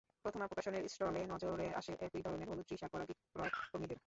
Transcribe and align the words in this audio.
প্রথমা 0.25 0.45
প্রকাশনের 0.47 0.83
স্টলে 0.89 1.21
নজরে 1.25 1.67
আসে 1.75 1.91
একই 1.99 2.21
ধরনের 2.21 2.49
হলুদ 2.49 2.65
টি-শার্ট 2.67 2.91
পরা 2.93 3.05
বিক্রয়কর্মীদের। 3.05 3.99